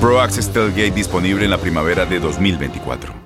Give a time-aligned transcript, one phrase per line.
[0.00, 0.52] Pro Access
[0.94, 3.25] disponible en la primavera de 2024.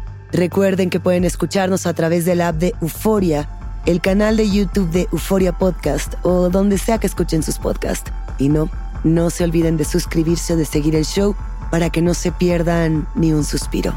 [0.31, 3.49] Recuerden que pueden escucharnos a través del app de Euforia,
[3.85, 8.11] el canal de YouTube de Euforia Podcast o donde sea que escuchen sus podcasts.
[8.37, 8.69] Y no,
[9.03, 11.35] no se olviden de suscribirse o de seguir el show
[11.69, 13.93] para que no se pierdan ni un suspiro.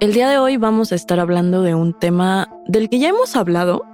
[0.00, 3.36] El día de hoy vamos a estar hablando de un tema del que ya hemos
[3.36, 3.84] hablado,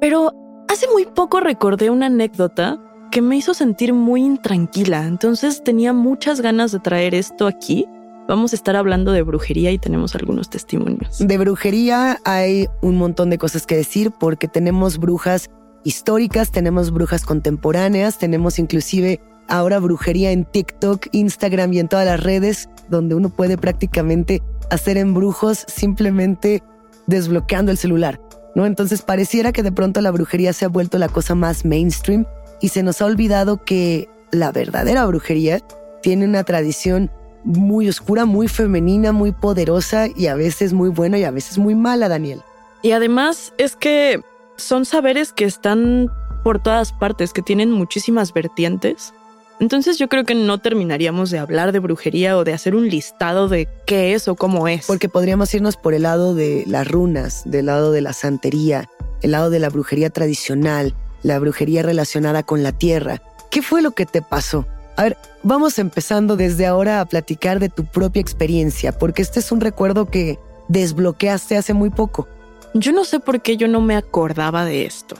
[0.00, 0.32] pero
[0.68, 2.78] hace muy poco recordé una anécdota
[3.10, 7.86] que me hizo sentir muy intranquila, entonces tenía muchas ganas de traer esto aquí.
[8.28, 11.18] Vamos a estar hablando de brujería y tenemos algunos testimonios.
[11.18, 15.50] De brujería hay un montón de cosas que decir porque tenemos brujas
[15.82, 22.22] históricas, tenemos brujas contemporáneas, tenemos inclusive ahora brujería en TikTok, Instagram y en todas las
[22.22, 26.62] redes donde uno puede prácticamente hacer embrujos simplemente
[27.08, 28.20] desbloqueando el celular,
[28.54, 28.66] ¿no?
[28.66, 32.24] Entonces pareciera que de pronto la brujería se ha vuelto la cosa más mainstream
[32.60, 35.60] y se nos ha olvidado que la verdadera brujería
[36.02, 37.10] tiene una tradición
[37.44, 41.74] muy oscura, muy femenina, muy poderosa y a veces muy buena y a veces muy
[41.74, 42.42] mala, Daniel.
[42.82, 44.20] Y además es que
[44.56, 46.10] son saberes que están
[46.44, 49.12] por todas partes, que tienen muchísimas vertientes.
[49.58, 53.48] Entonces yo creo que no terminaríamos de hablar de brujería o de hacer un listado
[53.48, 54.86] de qué es o cómo es.
[54.86, 58.88] Porque podríamos irnos por el lado de las runas, del lado de la santería,
[59.20, 63.22] el lado de la brujería tradicional, la brujería relacionada con la tierra.
[63.50, 64.66] ¿Qué fue lo que te pasó?
[64.96, 69.50] A ver, vamos empezando desde ahora a platicar de tu propia experiencia, porque este es
[69.52, 70.38] un recuerdo que
[70.68, 72.28] desbloqueaste hace muy poco.
[72.74, 75.16] Yo no sé por qué yo no me acordaba de esto,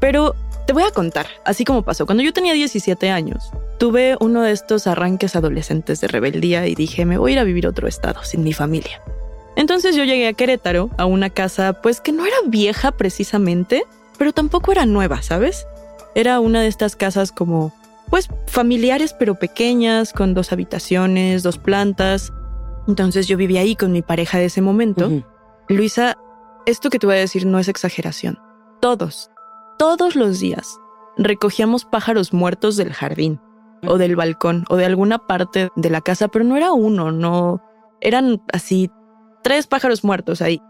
[0.00, 0.34] pero
[0.66, 2.06] te voy a contar, así como pasó.
[2.06, 7.06] Cuando yo tenía 17 años, tuve uno de estos arranques adolescentes de rebeldía y dije,
[7.06, 9.02] me voy a ir a vivir a otro estado, sin mi familia.
[9.56, 13.84] Entonces yo llegué a Querétaro, a una casa pues que no era vieja precisamente,
[14.22, 15.66] pero tampoco era nueva, ¿sabes?
[16.14, 17.72] Era una de estas casas como
[18.08, 22.32] pues familiares pero pequeñas, con dos habitaciones, dos plantas.
[22.86, 25.10] Entonces yo vivía ahí con mi pareja de ese momento.
[25.68, 26.16] Luisa,
[26.66, 28.38] esto que te voy a decir no es exageración.
[28.80, 29.28] Todos,
[29.76, 30.78] todos los días
[31.18, 33.40] recogíamos pájaros muertos del jardín
[33.88, 37.60] o del balcón o de alguna parte de la casa, pero no era uno, no.
[38.00, 38.88] Eran así
[39.42, 40.62] tres pájaros muertos ahí.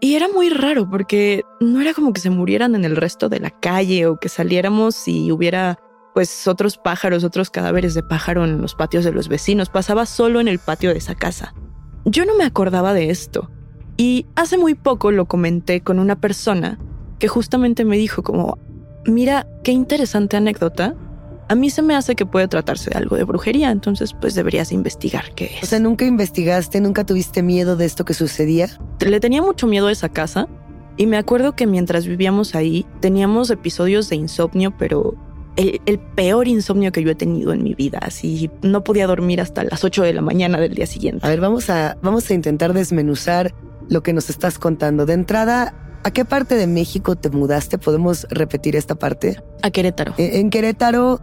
[0.00, 3.40] Y era muy raro porque no era como que se murieran en el resto de
[3.40, 5.78] la calle o que saliéramos y hubiera
[6.14, 9.68] pues otros pájaros, otros cadáveres de pájaro en los patios de los vecinos.
[9.68, 11.54] Pasaba solo en el patio de esa casa.
[12.04, 13.50] Yo no me acordaba de esto.
[13.96, 16.78] Y hace muy poco lo comenté con una persona
[17.18, 18.58] que justamente me dijo como,
[19.06, 20.94] mira, qué interesante anécdota.
[21.48, 24.72] A mí se me hace que puede tratarse de algo de brujería, entonces pues deberías
[24.72, 25.62] investigar qué es.
[25.62, 28.68] O sea, ¿nunca investigaste, nunca tuviste miedo de esto que sucedía?
[29.00, 30.48] Le tenía mucho miedo a esa casa
[30.96, 35.14] y me acuerdo que mientras vivíamos ahí teníamos episodios de insomnio, pero
[35.56, 37.98] el, el, peor insomnio que yo he tenido en mi vida.
[38.02, 41.24] Así no podía dormir hasta las 8 de la mañana del día siguiente.
[41.26, 43.54] A ver, vamos a, vamos a intentar desmenuzar
[43.88, 45.06] lo que nos estás contando.
[45.06, 47.78] De entrada, ¿a qué parte de México te mudaste?
[47.78, 49.40] ¿Podemos repetir esta parte?
[49.62, 50.14] A Querétaro.
[50.18, 51.20] En, en Querétaro,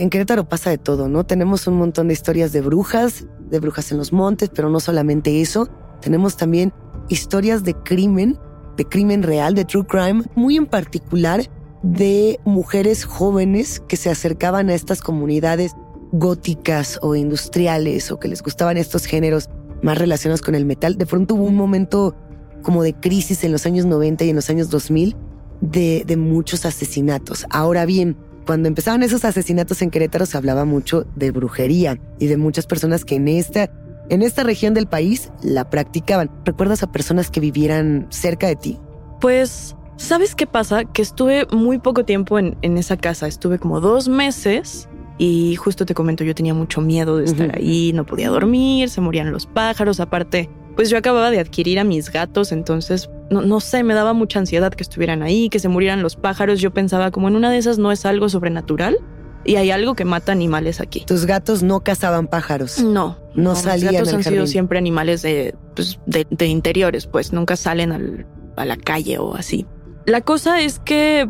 [0.00, 1.24] en Querétaro pasa de todo, ¿no?
[1.24, 5.42] Tenemos un montón de historias de brujas, de brujas en los montes, pero no solamente
[5.42, 5.68] eso.
[6.00, 6.72] Tenemos también
[7.10, 8.38] historias de crimen,
[8.78, 11.42] de crimen real, de true crime, muy en particular
[11.82, 15.72] de mujeres jóvenes que se acercaban a estas comunidades
[16.12, 19.50] góticas o industriales o que les gustaban estos géneros
[19.82, 20.96] más relacionados con el metal.
[20.96, 22.16] De pronto hubo un momento
[22.62, 25.14] como de crisis en los años 90 y en los años 2000
[25.60, 27.44] de, de muchos asesinatos.
[27.50, 28.16] Ahora bien,
[28.50, 33.04] cuando empezaban esos asesinatos en Querétaro se hablaba mucho de brujería y de muchas personas
[33.04, 33.70] que en esta,
[34.08, 36.32] en esta región del país la practicaban.
[36.44, 38.78] ¿Recuerdas a personas que vivieran cerca de ti?
[39.20, 40.84] Pues ¿Sabes qué pasa?
[40.84, 45.86] Que estuve muy poco tiempo en, en, esa casa, estuve como dos meses y justo
[45.86, 47.56] te comento, yo tenía mucho miedo de estar uh -huh.
[47.56, 51.84] ahí, no podía dormir, se morían los pájaros, aparte, pues yo acababa de adquirir a
[51.84, 55.68] mis gatos, entonces, no, no sé, me daba mucha ansiedad que estuvieran ahí, que se
[55.68, 58.98] murieran los pájaros, yo pensaba como en una de esas no es algo sobrenatural.
[59.42, 61.02] Y hay algo que mata animales aquí.
[61.06, 62.78] ¿Tus gatos no cazaban pájaros?
[62.82, 63.16] No.
[63.34, 63.92] No, no salían.
[63.92, 64.36] Mis gatos han jardín.
[64.40, 69.16] sido siempre animales de, pues, de, de interiores, pues nunca salen al, a la calle
[69.18, 69.64] o así.
[70.04, 71.26] La cosa es que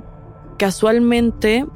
[0.58, 1.66] casualmente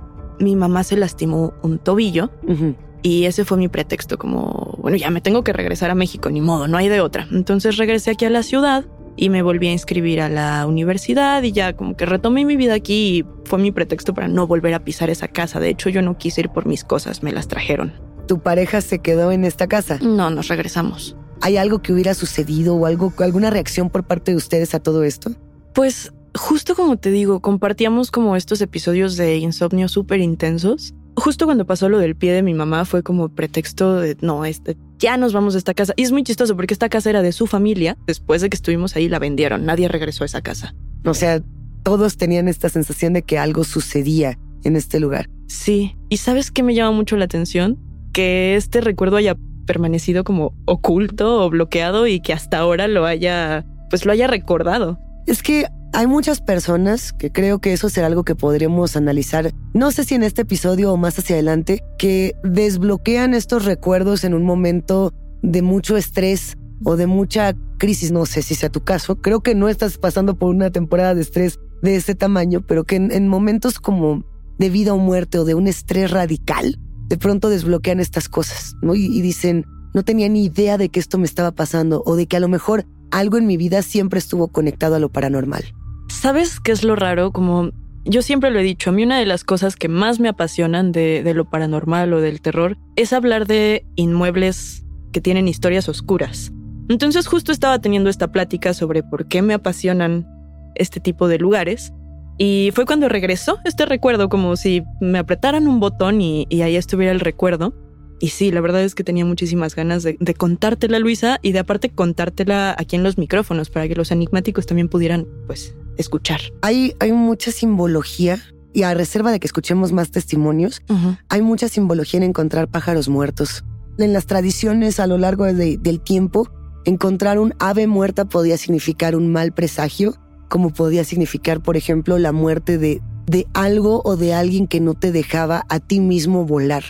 [0.41, 2.77] mi mamá se lastimó un tobillo uh -huh.
[3.03, 6.41] y ese fue mi pretexto, como, bueno, ya me tengo que regresar a México, ni
[6.41, 7.29] modo, no hay de otra.
[7.31, 8.85] Entonces regresé aquí a la ciudad
[9.17, 12.75] y me volví a inscribir a la universidad y ya como que retomé mi vida
[12.75, 15.61] aquí y fue mi pretexto para no volver a pisar esa casa.
[15.61, 17.93] De hecho, yo no quise ir por mis cosas, me las trajeron.
[18.27, 19.99] ¿Tu pareja se quedó en esta casa?
[20.01, 21.17] No, nos regresamos.
[21.41, 25.05] ¿Hay algo que hubiera sucedido o algo, alguna reacción por parte de ustedes a todo
[25.05, 25.31] esto?
[25.75, 30.95] Pues justo como te digo, compartíamos como estos episodios de insomnio súper intensos.
[31.17, 34.77] Justo cuando pasó lo del pie de mi mamá fue como pretexto de, no, este,
[34.99, 35.93] ya nos vamos de esta casa.
[35.97, 37.97] Y es muy chistoso porque esta casa era de su familia.
[38.07, 39.65] Después de que estuvimos ahí la vendieron.
[39.65, 40.75] Nadie regresó a esa casa.
[41.05, 41.41] O sea,
[41.83, 45.29] todos tenían esta sensación de que algo sucedía en este lugar.
[45.47, 45.97] Sí.
[46.09, 47.79] ¿Y sabes qué me llama mucho la atención?
[48.13, 53.65] Que este recuerdo haya permanecido como oculto o bloqueado y que hasta ahora lo haya,
[53.91, 54.99] pues lo haya recordado.
[55.27, 59.93] Es que hay muchas personas que creo que eso será algo que podremos analizar, no
[59.93, 64.45] sé si en este episodio o más hacia adelante, que desbloquean estos recuerdos en un
[64.45, 69.41] momento de mucho estrés o de mucha crisis, no sé si sea tu caso, creo
[69.41, 73.13] que no estás pasando por una temporada de estrés de este tamaño, pero que en,
[73.13, 74.25] en momentos como
[74.59, 78.95] de vida o muerte o de un estrés radical, de pronto desbloquean estas cosas, ¿no?
[78.97, 82.37] Y dicen, no tenía ni idea de que esto me estaba pasando o de que
[82.37, 85.65] a lo mejor algo en mi vida siempre estuvo conectado a lo paranormal.
[86.09, 87.33] ¿Sabes qué es lo raro?
[87.33, 87.71] Como
[88.05, 90.93] yo siempre lo he dicho, a mí una de las cosas que más me apasionan
[90.93, 96.53] de, lo paranormal o del terror es hablar de inmuebles que tienen historias oscuras.
[96.89, 100.27] Entonces justo estaba teniendo esta plática sobre por qué me apasionan
[100.75, 101.95] este tipo de lugares
[102.37, 106.77] y fue cuando regresó este recuerdo como si me apretaran un botón y, y ahí
[106.77, 107.75] estuviera el recuerdo.
[108.21, 111.59] Y sí, la verdad es que tenía muchísimas ganas de, de, contártela, Luisa, y de
[111.59, 116.41] aparte contártela aquí en los micrófonos para que los enigmáticos también pudieran, pues, escuchar.
[116.63, 118.41] Hay, hay mucha simbología
[118.73, 121.19] y a reserva de que escuchemos más testimonios, uh -huh.
[121.29, 123.65] hay mucha simbología en encontrar pájaros muertos.
[123.99, 126.51] En las tradiciones a lo largo de, del tiempo,
[126.85, 130.17] encontrar un ave muerta podía significar un mal presagio,
[130.49, 134.95] como podía significar, por ejemplo, la muerte de, de algo o de alguien que no
[134.95, 136.83] te dejaba a ti mismo volar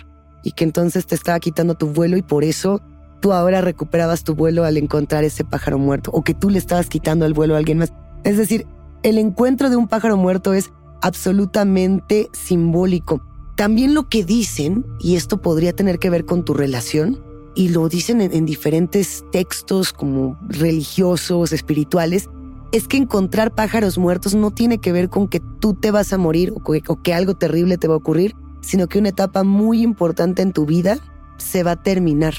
[0.42, 2.82] y que entonces te estaba quitando tu vuelo y por eso
[3.20, 6.88] tú ahora recuperabas tu vuelo al encontrar ese pájaro muerto o que tú le estabas
[6.88, 7.92] quitando el vuelo a alguien más.
[8.25, 8.66] Es decir,
[9.04, 13.23] el encuentro de un pájaro muerto es absolutamente simbólico.
[13.56, 17.23] también lo que dicen, y esto podría tener que ver con tu relación,
[17.54, 22.28] y lo dicen en, diferentes textos como religiosos, espirituales,
[22.73, 26.18] es que encontrar pájaros muertos no tiene que ver con que tú te vas a
[26.18, 30.42] morir o que algo terrible te va a ocurrir, sino que una etapa muy importante
[30.42, 30.99] en tu vida
[31.37, 32.34] se va a terminar.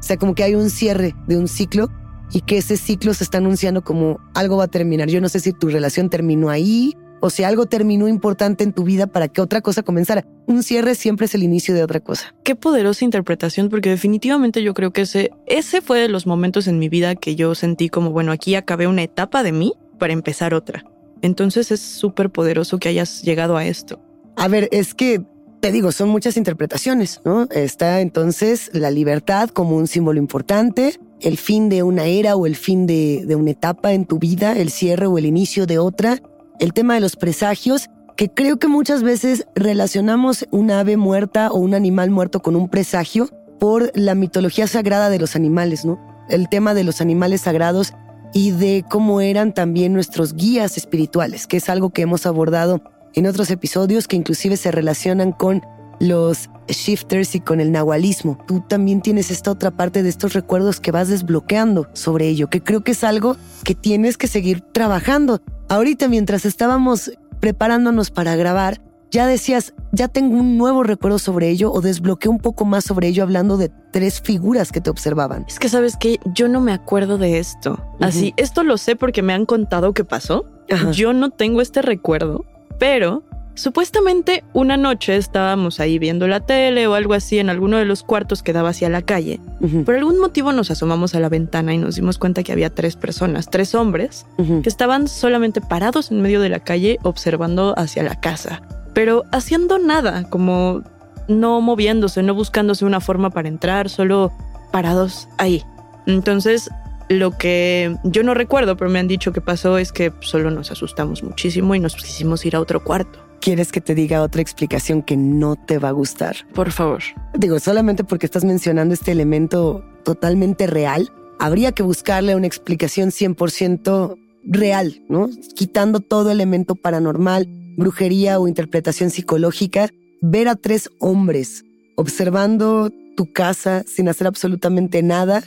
[0.00, 1.88] O sea, como que hay un cierre de un ciclo
[2.32, 5.08] y que ese ciclo se está anunciando como algo va a terminar.
[5.08, 8.84] Yo no sé si tu relación terminó ahí o si algo terminó importante en tu
[8.84, 10.24] vida para que otra cosa comenzara.
[10.46, 12.34] Un cierre siempre es el inicio de otra cosa.
[12.44, 16.78] Qué poderosa interpretación, porque definitivamente yo creo que ese, ese fue de los momentos en
[16.78, 20.54] mi vida que yo sentí como, bueno, aquí acabé una etapa de mí para empezar
[20.54, 20.84] otra.
[21.22, 24.00] Entonces es súper poderoso que hayas llegado a esto.
[24.36, 25.22] A ver, es que
[25.60, 27.48] te digo, son muchas interpretaciones, ¿no?
[27.50, 32.56] Está entonces la libertad como un símbolo importante, el fin de una era o el
[32.56, 36.18] fin de, de, una etapa en tu vida, el cierre o el inicio de otra,
[36.60, 41.58] el tema de los presagios, que creo que muchas veces relacionamos un ave muerta o
[41.58, 46.00] un animal muerto con un presagio por la mitología sagrada de los animales, ¿no?
[46.28, 47.94] El tema de los animales sagrados
[48.32, 52.82] y de cómo eran también nuestros guías espirituales, que es algo que hemos abordado
[53.14, 55.62] en otros episodios que inclusive se relacionan con
[56.00, 58.38] los shifters y con el nahualismo.
[58.46, 62.62] Tú también tienes esta otra parte de estos recuerdos que vas desbloqueando sobre ello, que
[62.62, 65.40] creo que es algo que tienes que seguir trabajando.
[65.68, 71.72] Ahorita mientras estábamos preparándonos para grabar, ya decías, ya tengo un nuevo recuerdo sobre ello
[71.72, 75.46] o desbloqueé un poco más sobre ello hablando de tres figuras que te observaban.
[75.48, 77.82] Es que sabes que yo no me acuerdo de esto.
[78.00, 80.44] Así, esto lo sé porque me han contado que pasó.
[80.92, 82.44] Yo no tengo este recuerdo,
[82.78, 83.22] pero
[83.58, 88.02] supuestamente una noche estábamos ahí viendo la tele o algo así en alguno de los
[88.02, 89.40] cuartos que daba hacia la calle.
[89.84, 92.96] Por algún motivo nos asomamos a la ventana y nos dimos cuenta que había tres
[92.96, 98.20] personas, tres hombres, que estaban solamente parados en medio de la calle observando hacia la
[98.20, 98.62] casa,
[98.94, 100.82] pero haciendo nada, como
[101.26, 104.32] no moviéndose, no buscándose una forma para entrar, solo
[104.72, 105.62] parados ahí.
[106.06, 106.70] Entonces
[107.08, 110.70] lo que yo no recuerdo, pero me han dicho que pasó es que solo nos
[110.70, 113.27] asustamos muchísimo y nos quisimos ir a otro cuarto.
[113.40, 116.36] ¿Quieres que te diga otra explicación que no te va a gustar?
[116.54, 117.02] Por favor.
[117.34, 124.16] Digo, solamente porque estás mencionando este elemento totalmente real, habría que buscarle una explicación 100%
[124.44, 125.28] real, ¿no?
[125.54, 129.88] Quitando todo elemento paranormal, brujería o interpretación psicológica,
[130.20, 131.64] ver a tres hombres
[131.96, 135.42] observando tu casa sin hacer absolutamente nada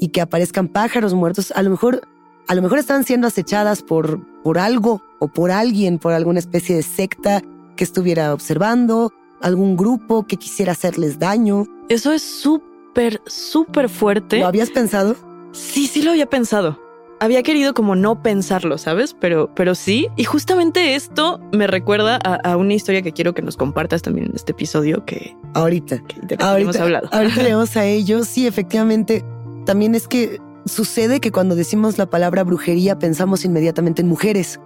[0.00, 2.02] y que aparezcan pájaros muertos, a lo mejor,
[2.46, 6.76] a lo mejor están siendo acechadas por, por algo o por alguien, por alguna especie
[6.76, 7.42] de secta
[7.76, 9.10] que estuviera observando,
[9.40, 11.66] algún grupo que quisiera hacerles daño.
[11.88, 14.38] Eso es súper, súper fuerte.
[14.38, 15.16] ¿Lo habías pensado?
[15.52, 16.78] Sí, sí lo había pensado.
[17.20, 19.16] Había querido como no pensarlo, ¿sabes?
[19.18, 20.08] Pero, pero sí.
[20.16, 24.34] Y justamente esto me recuerda a, una historia que quiero que nos compartas también en
[24.34, 27.08] este episodio que ahorita, que ahorita hemos hablado.
[27.12, 28.28] Ahorita leemos a ellos.
[28.28, 29.24] Sí, efectivamente
[29.64, 34.60] también es que sucede que cuando decimos la palabra brujería pensamos inmediatamente en mujeres,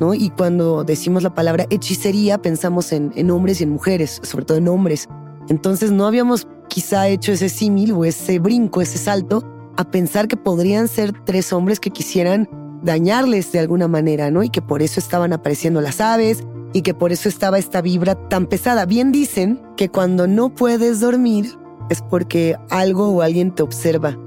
[0.00, 0.14] ¿no?
[0.14, 4.58] Y cuando decimos la palabra hechicería pensamos en, en, hombres y en mujeres, sobre todo
[4.58, 5.08] en hombres.
[5.48, 9.44] Entonces no habíamos quizá hecho ese símil o ese brinco, ese salto,
[9.76, 12.48] a pensar que podrían ser tres hombres que quisieran
[12.82, 14.42] dañarles de alguna manera, ¿no?
[14.42, 18.14] Y que por eso estaban apareciendo las aves y que por eso estaba esta vibra
[18.28, 18.84] tan pesada.
[18.86, 21.46] Bien dicen que cuando no puedes dormir
[21.88, 24.18] es porque algo o alguien te observa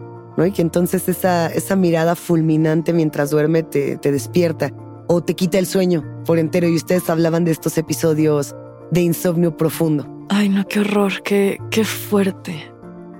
[0.46, 4.72] y que entonces esa, esa mirada fulminante mientras duerme te, te despierta
[5.08, 6.67] o te quita el sueño por entero.
[6.67, 8.55] Y ustedes hablaban de estos episodios
[8.91, 10.08] de insomnio profundo.
[10.29, 12.72] Ay, no, qué horror, qué, qué fuerte.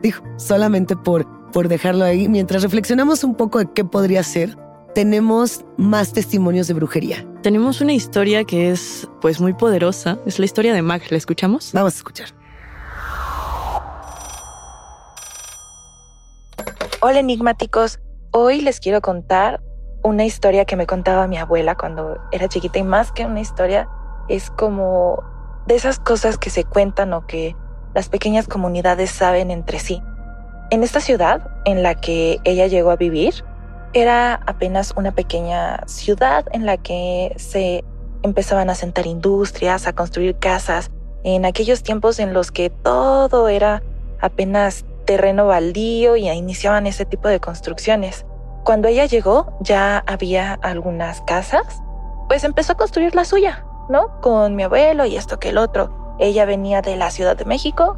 [0.02, 4.58] Dijo, solamente por, por dejarlo ahí, mientras reflexionamos un poco de qué podría ser,
[4.94, 7.26] tenemos más testimonios de brujería.
[7.42, 11.72] Tenemos una historia que es pues muy poderosa, es la historia de Mag, ¿la escuchamos?
[11.74, 12.39] Vamos a escuchar.
[17.02, 18.02] Hola enigmáticos,
[18.32, 19.64] hoy les quiero contar
[20.04, 23.88] una historia que me contaba mi abuela cuando era chiquita y más que una historia
[24.28, 25.24] es como
[25.66, 27.56] de esas cosas que se cuentan o que
[27.94, 30.02] las pequeñas comunidades saben entre sí.
[30.72, 33.46] En esta ciudad en la que ella llegó a vivir,
[33.94, 37.86] era apenas una pequeña ciudad en la que se
[38.24, 40.92] empezaban a sentar industrias, a construir casas,
[41.24, 43.84] en aquellos tiempos en los que todo era
[44.20, 48.28] apenas terreno baldío y iniciaban ese tipo de construcciones.
[48.64, 51.82] Cuando ella llegó ya había algunas casas,
[52.28, 54.22] pues empezó a construir la suya, ¿no?
[54.22, 56.16] Con mi abuelo y esto que el otro.
[56.20, 57.98] Ella venía de la Ciudad de México,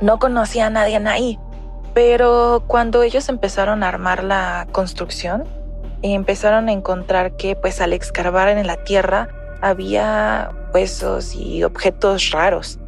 [0.00, 1.40] no conocía a nadie ahí,
[1.94, 5.42] pero cuando ellos empezaron a armar la construcción,
[6.02, 9.26] empezaron a encontrar que pues al excavar en la tierra
[9.62, 12.78] había huesos y objetos raros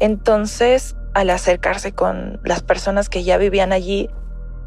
[0.00, 4.08] Entonces, al acercarse con las personas que ya vivían allí,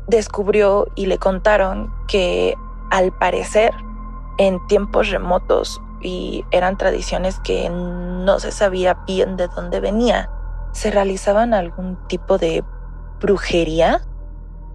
[0.08, 2.56] descubrió y le contaron que
[2.92, 3.72] al parecer
[4.38, 10.30] en tiempos remotos y eran tradiciones que no se sabía bien de dónde venía,
[10.72, 12.64] se realizaban algún tipo de
[13.20, 14.02] brujería.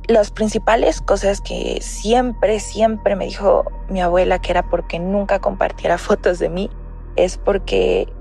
[0.09, 5.99] Las principales cosas que siempre, siempre me dijo mi abuela que era porque nunca compartiera
[5.99, 6.71] fotos de mí,
[7.17, 8.13] es porque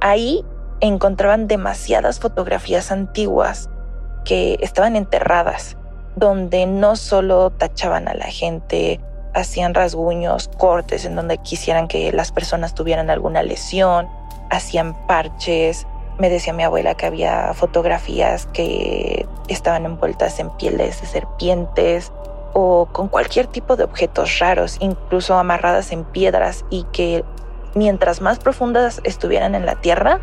[0.00, 0.44] ahí
[0.80, 3.68] encontraban demasiadas fotografías antiguas
[4.24, 5.76] que estaban enterradas,
[6.16, 9.00] donde no solo tachaban a la gente,
[9.34, 14.08] hacían rasguños, cortes en donde quisieran que las personas tuvieran alguna lesión,
[14.50, 15.86] hacían parches.
[16.18, 22.12] Me decía mi abuela que había fotografías que estaban envueltas en pieles de serpientes
[22.54, 27.24] o con cualquier tipo de objetos raros, incluso amarradas en piedras y que
[27.74, 30.20] mientras más profundas estuvieran en la tierra,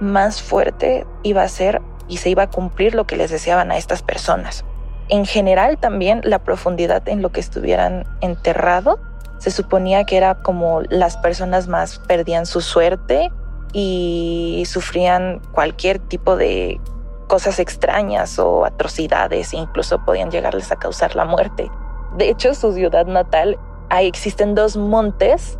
[0.00, 3.76] más fuerte iba a ser y se iba a cumplir lo que les deseaban a
[3.76, 4.64] estas personas.
[5.08, 8.98] En general también la profundidad en lo que estuvieran enterrado
[9.38, 13.30] se suponía que era como las personas más perdían su suerte
[13.72, 16.80] y sufrían cualquier tipo de
[17.28, 21.70] cosas extrañas o atrocidades incluso podían llegarles a causar la muerte.
[22.16, 23.58] De hecho, su ciudad natal,
[23.90, 25.58] ahí existen dos montes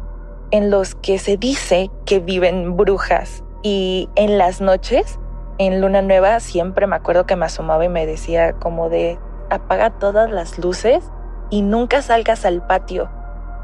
[0.52, 5.18] en los que se dice que viven brujas y en las noches,
[5.58, 9.18] en Luna Nueva, siempre me acuerdo que me asomaba y me decía como de
[9.50, 11.10] apaga todas las luces
[11.50, 13.10] y nunca salgas al patio,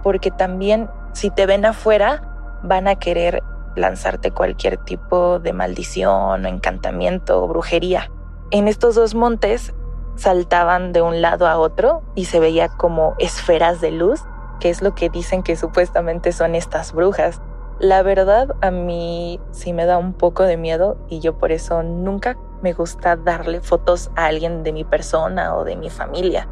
[0.02, 3.44] porque también si te ven afuera van a querer
[3.76, 8.11] lanzarte cualquier tipo de maldición o encantamiento o brujería.
[8.50, 9.73] En estos dos montes
[10.16, 14.25] saltaban de un lado a otro y se veía como esferas de luz,
[14.59, 17.40] que es lo que dicen que supuestamente son estas brujas.
[17.83, 21.83] La verdad a mí sí me da un poco de miedo y yo por eso
[21.83, 26.47] nunca me gusta darle fotos a alguien de mi persona o de mi familia.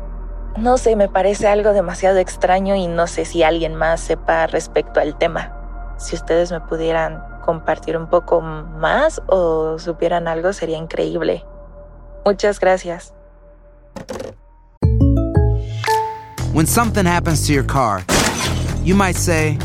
[0.56, 4.98] No sé, me parece algo demasiado extraño y no sé si alguien más sepa respecto
[4.98, 5.94] al tema.
[5.98, 11.44] Si ustedes me pudieran compartir un poco más o supieran algo sería increíble.
[12.24, 13.14] Muchas gracias.
[16.52, 18.02] When something happens to your car,
[18.82, 19.56] you might say,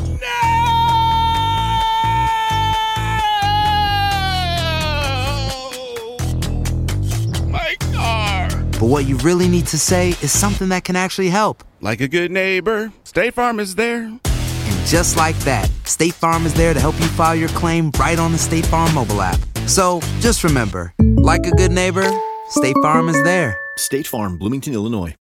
[8.79, 11.63] But what you really need to say is something that can actually help.
[11.79, 14.03] Like a good neighbor, State Farm is there.
[14.03, 18.19] And just like that, State Farm is there to help you file your claim right
[18.19, 19.39] on the State Farm mobile app.
[19.65, 22.05] So just remember, like a good neighbor,
[22.49, 23.57] State Farm is there.
[23.77, 25.15] State Farm, Bloomington, Illinois.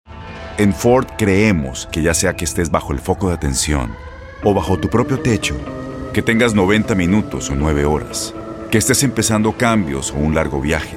[0.58, 3.94] En Ford creemos que ya sea que estés bajo el foco de atención
[4.44, 5.56] o bajo tu propio techo,
[6.12, 8.34] que tengas 90 minutos o 9 horas,
[8.70, 10.96] que estés empezando cambios o un largo viaje,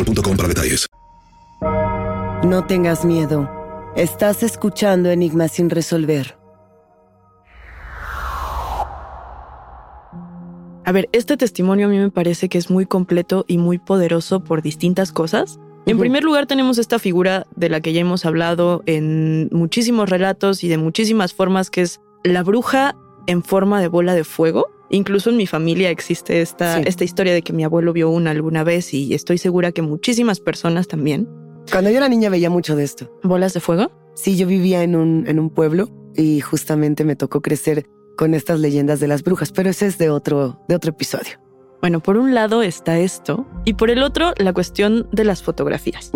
[0.03, 0.87] boostmobile.com para detalles.
[2.43, 3.49] No tengas miedo.
[3.95, 6.37] Estás escuchando Enigmas sin resolver.
[10.83, 14.43] A ver, este testimonio a mí me parece que es muy completo y muy poderoso
[14.43, 15.59] por distintas cosas.
[15.85, 20.63] En primer lugar tenemos esta figura de la que ya hemos hablado en muchísimos relatos
[20.63, 22.95] y de muchísimas formas, que es la bruja
[23.27, 24.67] en forma de bola de fuego.
[24.91, 26.83] Incluso en mi familia existe esta, Sí.
[26.85, 30.39] esta historia de que mi abuelo vio una alguna vez y estoy segura que muchísimas
[30.39, 31.27] personas también.
[31.71, 33.09] Cuando yo era niña veía mucho de esto.
[33.23, 33.89] ¿Bolas de fuego?
[34.15, 37.85] Sí, yo vivía en un, en un pueblo y justamente me tocó crecer
[38.17, 41.39] con estas leyendas de las brujas, pero ese es de otro, de otro episodio.
[41.79, 46.11] Bueno, por un lado está esto y por el otro la cuestión de las fotografías.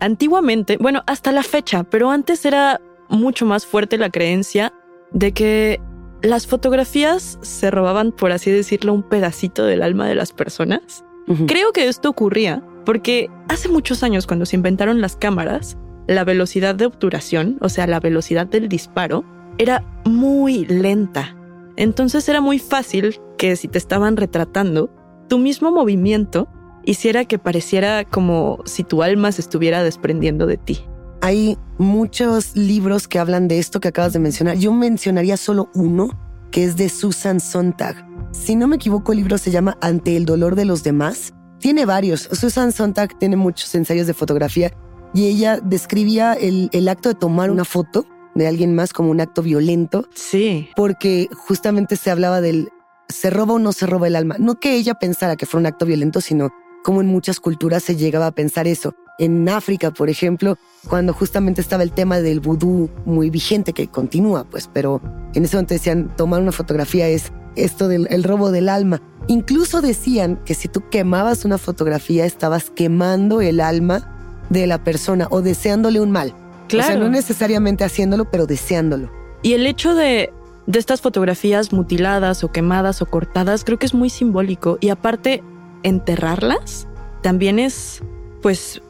[0.00, 4.72] Antiguamente, bueno, hasta la fecha, pero antes era mucho más fuerte la creencia
[5.12, 5.80] de que
[6.22, 11.04] las fotografías se robaban, por así decirlo, un pedacito del alma de las personas.
[11.46, 15.76] Creo que esto ocurría porque hace muchos años, cuando se inventaron las cámaras,
[16.06, 19.24] la velocidad de obturación, o sea, la velocidad del disparo,
[19.58, 21.36] era muy lenta.
[21.76, 24.88] Entonces era muy fácil que si te estaban retratando,
[25.28, 26.48] tu mismo movimiento
[26.84, 30.86] hiciera que pareciera como si tu alma se estuviera desprendiendo de ti.
[31.20, 34.56] Hay muchos libros que hablan de esto que acabas de mencionar.
[34.56, 36.08] Yo mencionaría solo uno,
[36.50, 38.06] que es de Susan Sontag.
[38.32, 41.32] Si no me equivoco, el libro se llama Ante el dolor de los demás.
[41.58, 42.28] Tiene varios.
[42.32, 44.72] Susan Sontag tiene muchos ensayos de fotografía
[45.14, 49.20] y ella describía el, el acto de tomar una foto de alguien más como un
[49.20, 50.08] acto violento.
[50.14, 50.68] Sí.
[50.76, 52.68] Porque justamente se hablaba del
[53.08, 54.36] se roba o no se roba el alma.
[54.38, 56.50] No que ella pensara que fuera un acto violento, sino
[56.84, 58.94] como en muchas culturas se llegaba a pensar eso.
[59.18, 64.44] En África, por ejemplo, cuando justamente estaba el tema del vudú muy vigente, que continúa,
[64.44, 65.00] pues, pero
[65.34, 69.00] en ese momento decían, tomar una fotografía es esto del el robo del alma.
[69.26, 75.26] Incluso decían que si tú quemabas una fotografía, estabas quemando el alma de la persona
[75.30, 76.34] o deseándole un mal.
[76.68, 76.84] Claro.
[76.84, 79.10] O sea, no necesariamente haciéndolo, pero deseándolo.
[79.42, 80.30] Y el hecho de,
[80.66, 84.78] de estas fotografías mutiladas o quemadas o cortadas creo que es muy simbólico.
[84.80, 85.42] Y aparte,
[85.82, 86.86] enterrarlas
[87.22, 88.02] también es,
[88.42, 88.82] pues,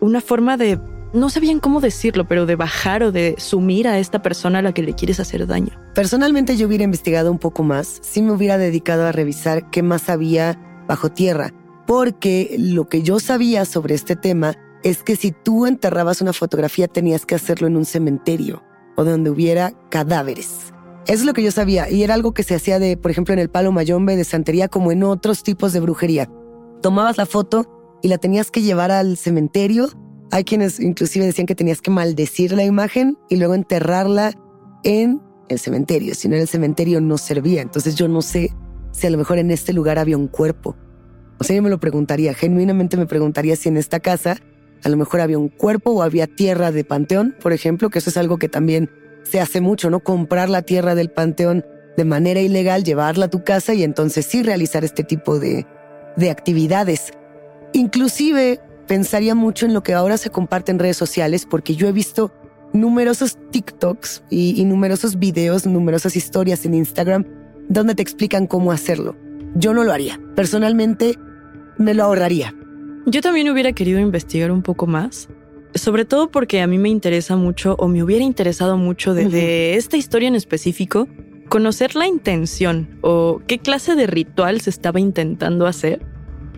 [0.00, 0.78] una forma de,
[1.12, 4.62] no sé bien cómo decirlo, pero de bajar o de sumir a esta persona a
[4.62, 5.72] la que le quieres hacer daño.
[5.94, 10.08] Personalmente yo hubiera investigado un poco más, sí me hubiera dedicado a revisar qué más
[10.08, 11.52] había bajo tierra,
[11.86, 16.88] porque lo que yo sabía sobre este tema es que si tú enterrabas una fotografía
[16.88, 18.62] tenías que hacerlo en un cementerio
[18.96, 20.72] o donde hubiera cadáveres.
[21.06, 23.32] Eso es lo que yo sabía y era algo que se hacía de, por ejemplo,
[23.32, 26.30] en el palo mayombe de santería como en otros tipos de brujería.
[26.82, 29.88] Tomabas la foto y la tenías que llevar al cementerio.
[30.30, 34.32] Hay quienes inclusive decían que tenías que maldecir la imagen y luego enterrarla
[34.84, 36.14] en el cementerio.
[36.14, 37.62] Si no en el cementerio no servía.
[37.62, 38.52] Entonces yo no sé
[38.92, 40.76] si a lo mejor en este lugar había un cuerpo.
[41.38, 44.36] O sea, yo me lo preguntaría, genuinamente me preguntaría si en esta casa
[44.84, 48.10] a lo mejor había un cuerpo o había tierra de panteón, por ejemplo, que eso
[48.10, 48.90] es algo que también
[49.22, 50.00] se hace mucho, ¿no?
[50.00, 51.64] Comprar la tierra del panteón
[51.96, 55.66] de manera ilegal, llevarla a tu casa y entonces sí realizar este tipo de,
[56.16, 57.12] de actividades.
[57.72, 61.92] Inclusive pensaría mucho en lo que ahora se comparte en redes sociales porque yo he
[61.92, 62.32] visto
[62.72, 67.24] numerosos TikToks y, y numerosos videos, numerosas historias en Instagram
[67.68, 69.16] donde te explican cómo hacerlo.
[69.54, 70.20] Yo no lo haría.
[70.34, 71.16] Personalmente
[71.78, 72.54] me lo ahorraría.
[73.06, 75.28] Yo también hubiera querido investigar un poco más,
[75.74, 79.76] sobre todo porque a mí me interesa mucho o me hubiera interesado mucho de, de
[79.76, 81.08] esta historia en específico,
[81.48, 86.04] conocer la intención o qué clase de ritual se estaba intentando hacer.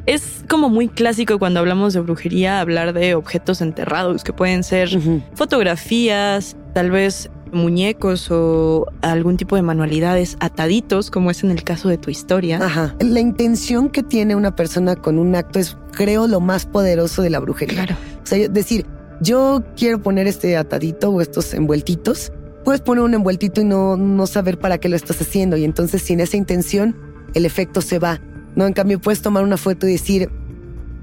[0.06, 4.88] Es como muy clásico cuando hablamos de brujería hablar de objetos enterrados, que pueden ser
[5.34, 11.88] fotografías, tal vez muñecos o algún tipo de manualidades ataditos, como es en el caso
[11.88, 12.58] de tu historia.
[12.64, 12.96] Ajá.
[12.98, 17.30] La intención que tiene una persona con un acto es, creo, lo más poderoso de
[17.30, 17.84] la brujería.
[17.84, 17.96] Claro.
[18.22, 18.86] O sea, yo- decir,
[19.20, 22.32] yo quiero poner este atadito o estos envueltitos.
[22.64, 25.56] Puedes poner un envueltito y no, no saber para qué lo estás haciendo.
[25.56, 26.96] Y entonces, sin esa intención,
[27.34, 28.20] el efecto se va.
[28.54, 30.30] No, en cambio, puedes tomar una foto y decir,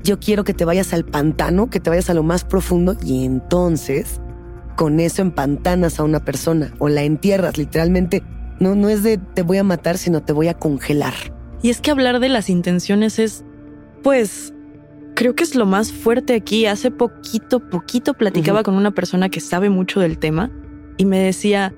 [0.03, 2.95] yo quiero que te vayas al pantano, que te vayas a lo más profundo.
[3.03, 4.21] Y entonces,
[4.75, 8.23] con eso empantanas a una persona o la entierras, literalmente.
[8.59, 11.13] No, no es de te voy a matar, sino te voy a congelar.
[11.61, 13.43] Y es que hablar de las intenciones es,
[14.03, 14.53] pues,
[15.15, 16.65] creo que es lo más fuerte aquí.
[16.65, 20.51] Hace poquito, poquito platicaba con una persona que sabe mucho del tema
[20.97, 21.73] y me decía,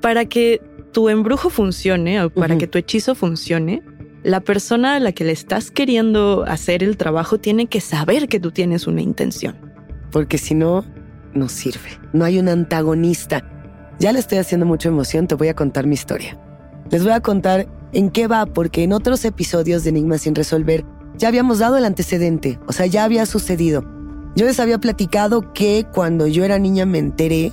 [0.00, 0.60] para que
[0.92, 3.82] tu embrujo funcione o para que tu hechizo funcione,
[4.26, 8.40] la persona a la que le estás queriendo hacer el trabajo tiene que saber que
[8.40, 9.54] tú tienes una intención.
[10.10, 10.84] porque si no,
[11.32, 12.00] no sirve.
[12.12, 13.44] No hay un antagonista.
[14.00, 16.36] Ya le estoy haciendo mucha emoción, te voy a contar mi historia.
[16.90, 20.84] Les voy a contar en qué va, porque en otros episodios de Enigmas sin resolver
[21.16, 23.84] ya habíamos dado el antecedente, o sea, ya había sucedido.
[24.34, 27.52] Yo les había platicado que cuando yo era niña me enteré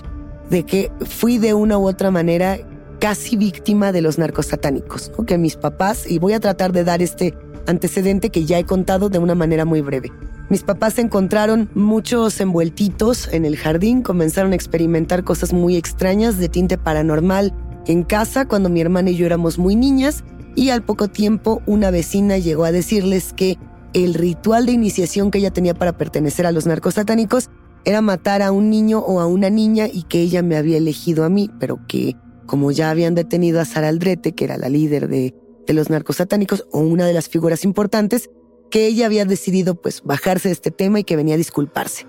[0.50, 2.58] de que fui de una u otra manera
[3.04, 7.02] casi víctima de los narcos satánicos, que mis papás, y voy a tratar de dar
[7.02, 7.38] este
[7.68, 10.10] antecedente que ya he contado de una manera muy breve.
[10.50, 16.48] Mis papás encontraron muchos envueltitos en el jardín, comenzaron a experimentar cosas muy extrañas de
[16.48, 17.54] tinte paranormal
[17.88, 20.24] en casa cuando mi hermana y yo éramos muy niñas
[20.56, 23.58] y al poco tiempo una vecina llegó a decirles que
[23.92, 27.50] el ritual de iniciación que ella tenía para pertenecer a los narcos satánicos
[27.84, 31.26] era matar a un niño o a una niña y que ella me había elegido
[31.26, 35.08] a mí, pero que como ya habían detenido a Sara Aldrete, que era la líder
[35.08, 35.34] de,
[35.66, 38.30] de los narcos satánicos o una de las figuras importantes,
[38.70, 42.08] que ella había decidido pues bajarse de este tema y que venía a disculparse.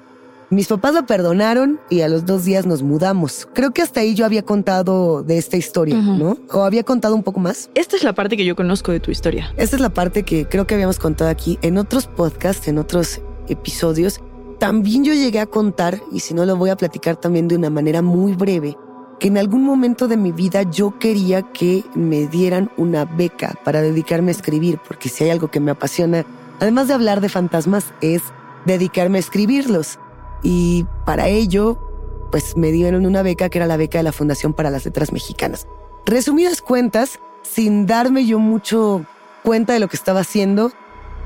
[0.50, 3.48] Mis papás la perdonaron y a los dos días nos mudamos.
[3.54, 5.96] Creo que hasta ahí yo había contado de esta historia.
[5.96, 6.38] ¿no?
[6.52, 7.70] O había contado un poco más.
[7.74, 9.52] Esta es la parte que yo conozco de tu historia.
[9.56, 13.20] Esta es la parte que creo que habíamos contado aquí en otros podcasts, en otros
[13.48, 14.20] episodios.
[14.58, 17.70] También yo llegué a contar, y si no lo voy a platicar también de una
[17.70, 18.76] manera muy breve,
[19.18, 23.82] que en algún momento de mi vida yo quería que me dieran una beca para
[23.82, 26.24] dedicarme a escribir, porque si hay algo que me apasiona,
[26.60, 28.22] además de hablar de fantasmas, es
[28.64, 29.98] dedicarme a escribirlos.
[30.42, 31.78] Y para ello,
[32.30, 35.12] pues me dieron una beca que era la beca de la Fundación para las Letras
[35.12, 35.66] Mexicanas.
[36.06, 39.04] Resumidas cuentas, sin darme yo mucho
[39.42, 40.70] cuenta de lo que estaba haciendo,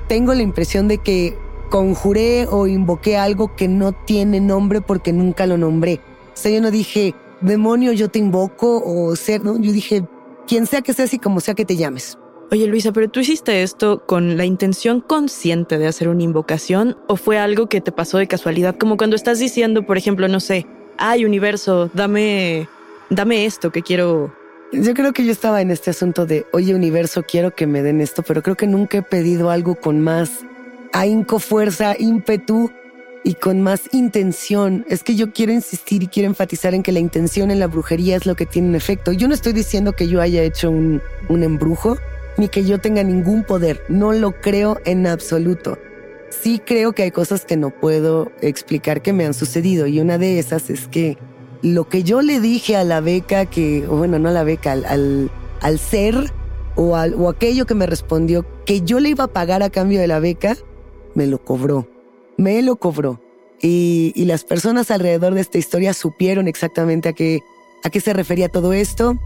[0.08, 1.38] tengo la impresión de que
[1.70, 6.00] conjuré o invoqué algo que no tiene nombre porque nunca lo nombré.
[6.34, 9.58] O sea, yo no dije, demonio, yo te invoco o ser, ¿no?
[9.58, 10.04] Yo dije,
[10.46, 12.18] quien sea que seas y como sea que te llames.
[12.50, 17.16] Oye Luisa, pero tú hiciste esto con la intención consciente de hacer una invocación o
[17.16, 20.66] fue algo que te pasó de casualidad, como cuando estás diciendo, por ejemplo, no sé,
[20.96, 22.66] ay universo, dame,
[23.10, 24.32] dame esto que quiero.
[24.72, 28.00] Yo creo que yo estaba en este asunto de, oye universo, quiero que me den
[28.00, 30.46] esto, pero creo que nunca he pedido algo con más
[30.94, 32.70] ahínco, fuerza, ímpetu
[33.24, 34.84] y con más intención.
[34.88, 38.16] Es que yo quiero insistir y quiero enfatizar en que la intención en la brujería
[38.16, 39.12] es lo que tiene un efecto.
[39.12, 41.96] Yo no estoy diciendo que yo haya hecho un, un embrujo
[42.36, 43.82] ni que yo tenga ningún poder.
[43.88, 45.78] No lo creo en absoluto.
[46.30, 50.18] Sí creo que hay cosas que no puedo explicar que me han sucedido y una
[50.18, 51.16] de esas es que
[51.62, 55.30] lo que yo le dije a la beca, que, bueno, no a la beca, al,
[55.60, 56.32] al, ser
[56.76, 60.00] o, al, o aquello que me respondió que yo le iba a pagar a cambio
[60.00, 60.56] de la beca,
[61.14, 61.88] me lo cobró.
[62.38, 63.20] Me lo cobró.
[63.60, 67.40] Y, y las personas alrededor de esta historia supieron exactamente a qué,
[67.84, 69.18] a qué se refería todo esto.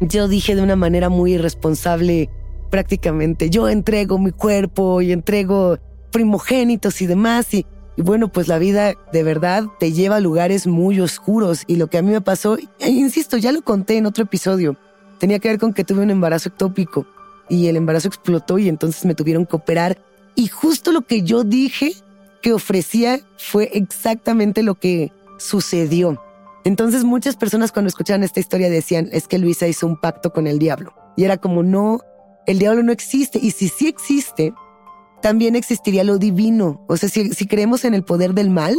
[0.00, 2.30] Yo dije de una manera muy irresponsable,
[2.70, 3.50] prácticamente.
[3.50, 5.78] Yo entrego mi cuerpo y entrego
[6.12, 7.52] primogénitos y demás.
[7.52, 11.64] Y, y, bueno, pues la vida de verdad te lleva a lugares muy oscuros.
[11.66, 14.76] Y lo que a mí me pasó, e insisto, ya lo conté en otro episodio,
[15.18, 17.06] tenía que ver con que tuve un embarazo ectópico
[17.48, 19.98] y el embarazo explotó y entonces me tuvieron que operar.
[20.34, 21.94] Y justo lo que yo dije
[22.44, 26.20] que ofrecía fue exactamente lo que sucedió.
[26.64, 30.46] Entonces muchas personas cuando escuchaban esta historia decían, es que Luisa hizo un pacto con
[30.46, 30.92] el diablo.
[31.16, 32.00] Y era como, no,
[32.46, 33.38] el diablo no existe.
[33.42, 34.52] Y si sí existe,
[35.22, 36.84] también existiría lo divino.
[36.86, 38.76] O sea, si, si, creemos en el poder del mal,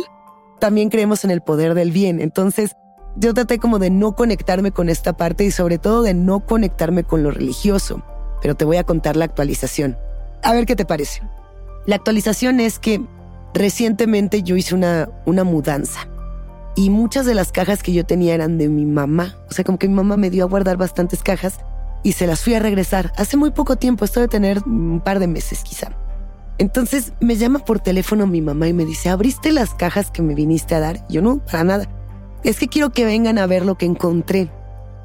[0.60, 2.21] también creemos en el poder del bien.
[2.21, 2.75] Entonces,
[3.15, 7.04] yo traté como de no conectarme con esta parte y sobre todo de no conectarme
[7.04, 8.04] con lo religioso.
[8.43, 9.97] Pero te voy a contar la actualización.
[10.43, 11.23] A ver qué te parece.
[11.88, 13.01] La actualización es que
[13.56, 16.08] recientemente yo hice una, una mudanza.
[16.76, 19.38] Y muchas de las cajas que yo tenía eran de mi mamá.
[19.50, 21.60] O sea, como que mi mamá me dio a guardar bastantes cajas
[22.04, 23.13] y se las fui a regresar.
[23.15, 25.91] Hace muy poco tiempo, esto de tener un par de meses quizá.
[26.58, 30.36] Entonces me llama por teléfono mi mamá y me dice, ¿abriste las cajas que me
[30.36, 31.08] viniste a dar?
[31.08, 31.86] Yo no, para nada.
[32.44, 34.52] Es que quiero que vengan a ver lo que encontré.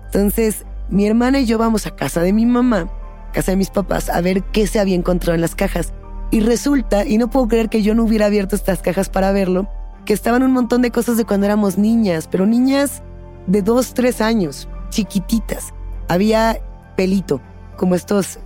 [0.06, 2.90] Entonces mi hermana y yo vamos a casa de mi mamá,
[3.32, 5.92] casa de mis papás, a ver qué se había encontrado en las cajas.
[6.30, 9.68] Y resulta, y no puedo creer que yo no hubiera abierto estas cajas para verlo,
[10.04, 13.02] que estaban un montón de cosas de cuando éramos niñas, pero niñas
[13.46, 15.74] de dos, tres años, chiquititas.
[16.08, 16.60] Había
[16.96, 17.40] pelito,
[17.76, 18.38] como estos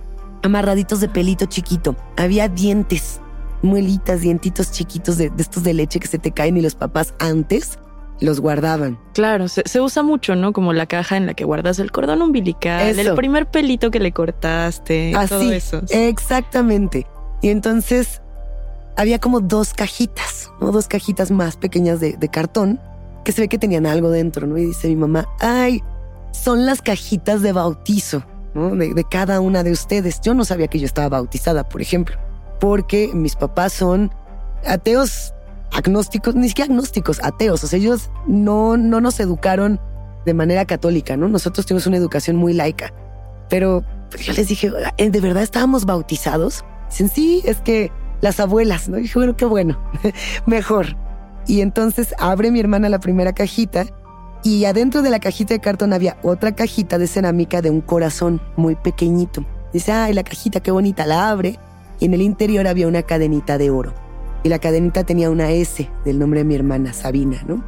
[0.43, 1.95] amarraditos de pelito chiquito.
[2.17, 3.19] Había dientes,
[3.61, 7.13] muelitas, dientitos chiquitos de, de, estos de leche que se te caen y los papás
[7.19, 7.79] antes
[8.21, 8.97] los guardaban.
[9.13, 10.53] Claro, se, se, usa mucho, ¿no?
[10.53, 13.01] Como la caja en la que guardas el cordón umbilical, eso.
[13.01, 15.81] el primer pelito que le cortaste, Así, todo eso.
[15.89, 17.07] Exactamente.
[17.41, 18.21] Y entonces
[18.95, 20.71] había como dos cajitas, ¿no?
[20.71, 22.79] Dos cajitas más pequeñas de, de cartón
[23.23, 24.57] que se ve que tenían algo dentro, ¿no?
[24.57, 25.83] Y dice mi mamá, ay,
[26.31, 28.23] son las cajitas de bautizo.
[28.53, 28.75] ¿no?
[28.75, 30.21] De, de, cada una de ustedes.
[30.21, 32.15] Yo no sabía que yo estaba bautizada, por ejemplo,
[32.59, 34.11] porque mis papás son
[34.65, 35.33] ateos
[35.71, 37.63] agnósticos, ni siquiera agnósticos, ateos.
[37.63, 39.79] O sea, ellos no, no nos educaron
[40.25, 41.27] de manera católica, ¿no?
[41.27, 42.93] Nosotros tuvimos una educación muy laica.
[43.49, 46.63] Pero pues, yo les dije, ¿de verdad estábamos bautizados?
[46.89, 48.97] Dicen, sí, es que las abuelas, ¿no?
[48.99, 49.79] Y bueno, qué bueno,
[50.45, 50.95] mejor.
[51.47, 53.85] Y entonces abre mi hermana la primera cajita
[54.45, 58.39] y adentro de la cajita de cartón había otra cajita de cerámica de un corazón
[58.55, 59.43] muy pequeñito.
[59.73, 61.57] Dice, ay, la cajita, qué bonita, la abre.
[61.99, 63.91] Y en el interior había una cadenita de oro.
[64.43, 67.63] Y la cadenita tenía una S del nombre de mi hermana, Sabina, ¿no?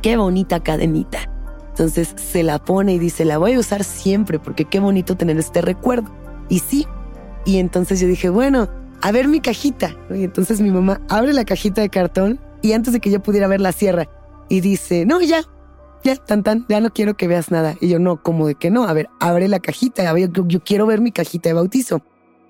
[0.00, 1.18] Qué bonita cadenita.
[1.68, 5.36] Entonces se la pone y dice, la voy a usar siempre porque qué bonito tener
[5.36, 6.10] este recuerdo.
[6.48, 6.86] Y sí.
[7.44, 8.68] Y entonces yo dije, bueno,
[9.02, 9.96] a ver mi cajita.
[10.10, 13.46] Y entonces mi mamá abre la cajita de cartón y antes de que yo pudiera
[13.46, 14.08] ver la sierra
[14.48, 15.42] y dice, no, ya,
[16.04, 17.76] ya, tan tan, ya no quiero que veas nada.
[17.80, 21.00] Y yo, no, como de que no, a ver, abre la cajita, yo, quiero ver
[21.00, 22.00] mi cajita de bautizo.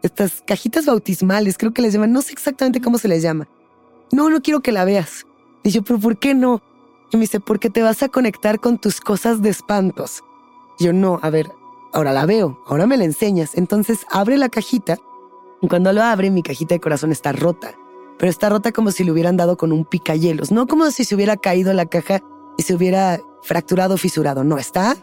[0.03, 3.49] Estas cajitas bautismales, creo que les llaman, no sé exactamente cómo se les llama.
[4.13, 5.27] No, no quiero que la veas.
[5.63, 6.63] Y yo, pero ¿por qué no?
[7.11, 10.23] Y me dice, porque te vas a conectar con tus cosas de espantos.
[10.79, 11.49] Yo, no, a ver,
[11.95, 13.55] ahora la veo, ahora me la enseñas.
[13.55, 14.99] Entonces abre la cajita.
[15.69, 17.75] Cuando lo abre, mi cajita de corazón está rota.
[18.19, 21.15] Pero está rota como si le hubieran dado con un picayelos, no como si se
[21.15, 22.21] hubiera caído la caja
[22.57, 24.97] y se hubiera fracturado, fisurado, no, está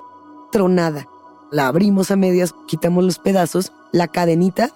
[0.52, 1.08] tronada.
[1.52, 4.72] La abrimos a medias, quitamos los pedazos, la cadenita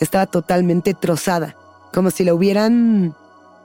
[0.00, 1.56] estaba totalmente trozada,
[1.92, 3.14] como si la hubieran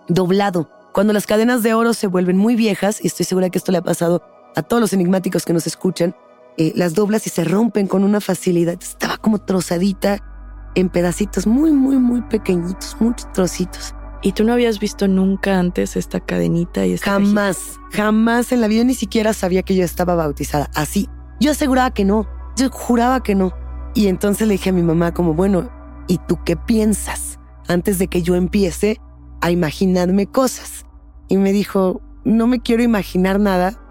[0.10, 0.70] doblado.
[0.92, 3.78] Cuando las cadenas de oro se vuelven muy viejas, y estoy segura que esto le
[3.78, 4.22] ha pasado
[4.56, 6.16] a todos los enigmáticos que nos escuchan,
[6.58, 8.78] eh, las doblas y se rompen con una facilidad.
[8.82, 10.20] Estaba como trozadita
[10.76, 13.96] en pedacitos muy, muy, muy pequeñitos, muchos trocitos.
[14.22, 18.68] ¿Y tú no habías visto nunca antes esta cadenita y esta Jamás, jamás en la
[18.68, 20.70] vida ni siquiera sabía que yo estaba bautizada.
[20.76, 21.10] Así,
[21.40, 23.52] yo aseguraba que no, yo juraba que no.
[23.96, 25.70] Y entonces le dije a mi mamá como, bueno,
[26.08, 27.40] ¿y tú qué piensas?
[27.68, 29.02] Antes de que yo empiece
[29.42, 30.86] a imaginarme cosas.
[31.28, 33.82] Y me dijo, no me quiero imaginar nada,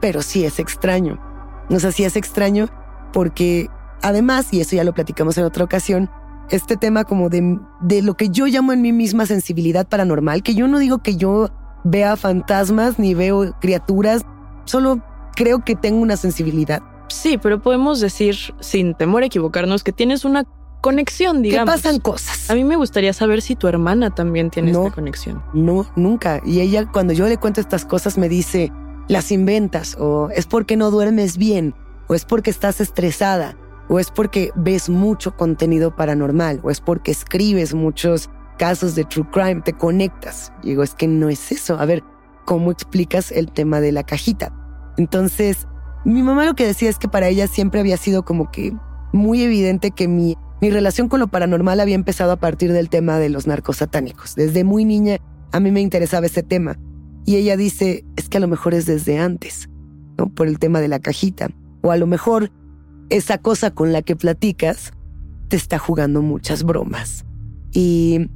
[0.00, 1.20] pero sí es extraño.
[1.68, 2.68] Sí es extraño
[3.12, 3.68] porque
[4.02, 6.10] además, y eso ya lo platicamos en otra ocasión,
[6.50, 10.54] este tema como de, de lo que yo llamo en mí misma sensibilidad paranormal, que
[10.54, 11.50] yo no digo que yo
[11.84, 14.22] vea fantasmas ni veo criaturas,
[14.64, 15.02] solo
[15.34, 16.82] creo que tengo una sensibilidad.
[17.08, 20.44] Sí, pero podemos decir, sin temor a equivocarnos, que tienes una
[20.80, 21.74] conexión, digamos.
[21.74, 22.50] Que pasan cosas.
[22.50, 25.42] A mí me gustaría saber si tu hermana también tiene esta conexión.
[25.52, 26.40] No, nunca.
[26.44, 28.72] Y ella, cuando yo le cuento estas cosas, me dice,
[29.08, 31.74] las inventas, o es porque no duermes bien,
[32.08, 33.56] o es porque estás estresada,
[33.88, 39.26] o es porque ves mucho contenido paranormal, o es porque escribes muchos casos de true
[39.30, 40.52] crime, te conectas.
[40.62, 41.78] Digo, es que no es eso.
[41.78, 42.02] A ver,
[42.44, 44.52] ¿cómo explicas el tema de la cajita?
[44.96, 45.66] Entonces,
[46.04, 48.72] mi mamá lo que decía es que para ella siempre había sido como que
[49.12, 53.18] muy evidente que mi, mi relación con lo paranormal había empezado a partir del tema
[53.18, 54.34] de los narcos satánicos.
[54.34, 55.18] Desde muy niña
[55.52, 56.78] a mí me interesaba ese tema.
[57.26, 59.68] Y ella dice, es que a lo mejor es desde antes,
[60.16, 60.28] ¿no?
[60.28, 61.50] Por el tema de la cajita.
[61.82, 62.50] O a lo mejor
[63.10, 64.92] esa cosa con la que platicas
[65.48, 67.26] te está jugando muchas bromas.
[67.72, 68.30] Y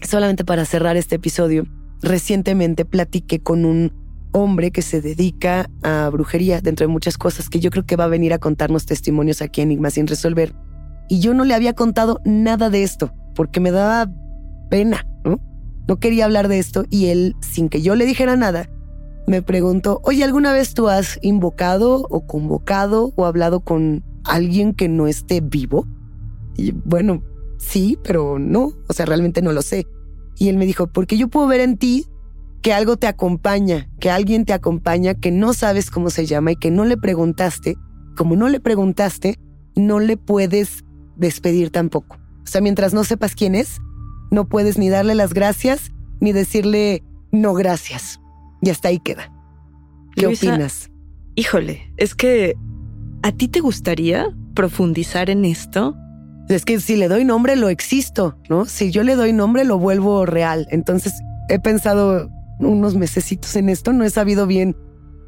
[0.00, 1.66] solamente para cerrar este episodio,
[2.00, 3.92] recientemente platiqué con un
[4.32, 8.04] hombre que se dedica a brujería, dentro de muchas cosas que yo creo que va
[8.04, 10.54] a venir a contarnos testimonios aquí en Enigma sin resolver.
[11.08, 14.10] Y yo no le había contado nada de esto, porque me daba
[14.70, 15.38] pena, ¿no?
[15.88, 18.68] No quería hablar de esto y él, sin que yo le dijera nada,
[19.26, 24.88] me preguntó, oye, ¿alguna vez tú has invocado o convocado o hablado con alguien que
[24.88, 25.86] no esté vivo?
[26.56, 27.22] Y bueno,
[27.58, 29.86] sí, pero no, o sea, realmente no lo sé.
[30.38, 32.06] Y él me dijo, porque yo puedo ver en ti
[32.62, 36.56] que algo te acompaña, que alguien te acompaña, que no sabes cómo se llama y
[36.56, 37.76] que no le preguntaste.
[38.16, 39.38] Como no le preguntaste,
[39.74, 40.84] no le puedes
[41.16, 42.16] despedir tampoco.
[42.16, 43.80] O sea, mientras no sepas quién es,
[44.32, 48.18] no puedes ni darle las gracias ni decirle no gracias.
[48.62, 49.30] Y hasta ahí queda.
[50.16, 50.90] ¿Qué opinas?
[51.34, 52.54] Híjole, es que
[53.22, 55.96] ¿a ti te gustaría profundizar en esto?
[56.48, 58.64] Es que si le doy nombre, lo existo, ¿no?
[58.64, 60.66] Si yo le doy nombre, lo vuelvo real.
[60.70, 61.12] Entonces,
[61.48, 64.76] he pensado unos mesecitos en esto, no he sabido bien.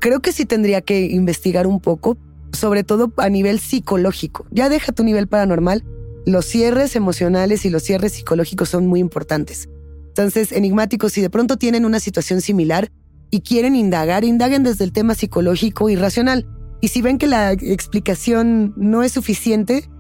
[0.01, 2.17] Creo que sí tendría que investigar un poco,
[2.53, 4.47] sobre todo a nivel psicológico.
[4.51, 5.85] Ya deja tu nivel paranormal.
[6.27, 9.69] Los cierres emocionales y los cierres psicológicos son muy importantes.
[10.09, 12.91] Entonces, enigmáticos, si de pronto tienen una situación similar,
[13.35, 16.47] y quieren indagar, indaguen desde el tema psicológico y racional.
[16.81, 19.91] Y si ven que la explicación no es suficiente,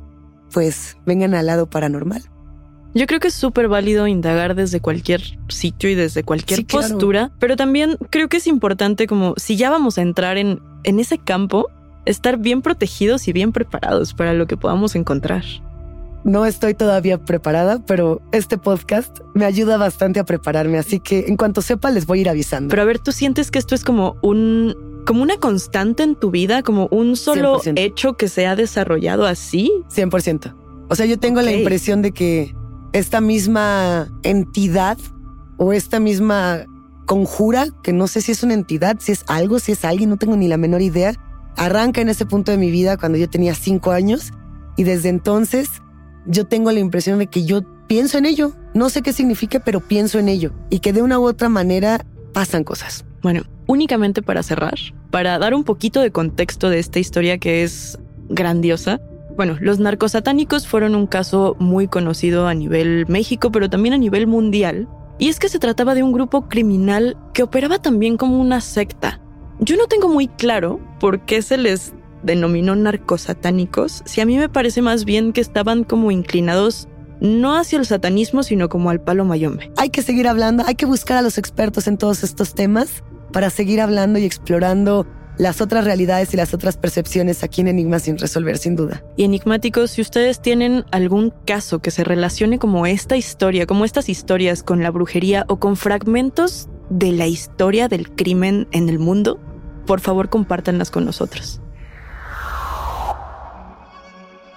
[0.53, 2.23] pues vengan al lado paranormal.
[2.95, 7.57] Yo creo que es súper válido indagar desde cualquier sitio y desde cualquier postura, pero
[7.57, 11.67] también creo que es importante como si ya vamos a entrar en, en ese campo,
[12.05, 15.43] estar bien protegidos y bien preparados para lo que podamos encontrar.
[16.25, 21.37] No estoy todavía preparada, pero este podcast me ayuda bastante a prepararme, así que en
[21.37, 22.71] cuanto sepa les voy a ir avisando.
[22.71, 24.75] Pero a ver, ¿tú sientes que esto es como un
[25.07, 29.71] como una constante en tu vida, como un solo hecho que se ha desarrollado así?
[29.95, 30.57] 100%.
[30.89, 32.55] O sea, yo tengo la impresión de que
[32.95, 34.97] esta misma entidad
[35.59, 36.65] o esta misma
[37.05, 40.17] conjura, que no sé si es una entidad, si es algo, si es alguien, no
[40.17, 41.15] tengo ni la menor idea,
[41.57, 44.33] arranca en ese punto de mi vida cuando yo tenía cinco años
[44.77, 45.83] y desde entonces
[46.27, 48.53] yo tengo la impresión de que yo pienso en ello.
[48.75, 50.53] No sé qué significa, pero pienso en ello.
[50.71, 53.05] Y que de una u otra manera pasan cosas.
[53.23, 54.75] Bueno, únicamente para cerrar,
[55.11, 57.99] para dar un poquito de contexto de esta historia que es
[58.29, 59.01] grandiosa.
[59.37, 64.27] Bueno, los narcosatánicos fueron un caso muy conocido a nivel México, pero también a nivel
[64.27, 64.89] mundial.
[65.18, 69.20] Y es que se trataba de un grupo criminal que operaba también como una secta.
[69.61, 71.95] Yo no tengo muy claro por qué se les
[72.25, 76.89] denominó narcosatánicos, si a mí me parece más bien que estaban como inclinados
[77.20, 79.70] no hacia el satanismo, sino como al palo mayombe.
[79.77, 83.03] Hay que seguir hablando, hay que buscar a los expertos en todos estos temas
[83.33, 85.07] para seguir hablando y explorando
[85.37, 89.03] las otras realidades y las otras percepciones aquí en Enigma sin resolver, sin duda.
[89.16, 94.09] Y enigmáticos, si ustedes tienen algún caso que se relacione como esta historia, como estas
[94.09, 99.41] historias con la brujería o con fragmentos de la historia del crimen en el mundo,
[99.87, 101.61] por favor compártanlas con nosotros.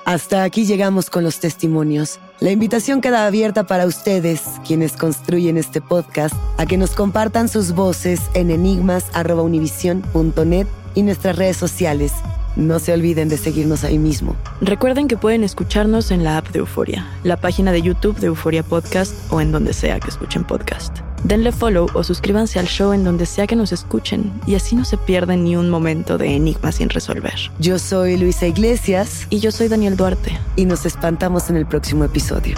[0.08, 2.22] Hasta aquí llegamos con los testimonios.
[2.40, 7.74] La invitación queda abierta para ustedes, quienes construyen este podcast, a que nos compartan sus
[7.74, 12.14] voces en enigmas.univision.net y nuestras redes sociales.
[12.56, 14.38] No se olviden de seguirnos ahí mismo.
[14.62, 18.64] Recuerden que pueden escucharnos en la app de Euforia, la página de YouTube de Euforia
[18.64, 21.00] Podcast o en donde sea que escuchen podcast.
[21.24, 24.86] Denle follow o suscríbanse al show en donde sea que nos escuchen y así no
[24.86, 27.52] se pierden ni un momento de enigma sin resolver.
[27.60, 29.28] Yo soy Luisa Iglesias.
[29.30, 30.40] Y yo soy Daniel Duarte.
[30.56, 32.58] Y nos espantamos en el próximo episodio.